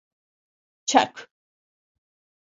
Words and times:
Çak! 0.85 1.31